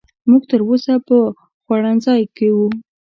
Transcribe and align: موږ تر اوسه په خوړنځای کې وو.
موږ 0.29 0.43
تر 0.51 0.61
اوسه 0.67 0.93
په 1.07 1.17
خوړنځای 1.63 2.21
کې 2.35 2.47
وو. 2.55 2.67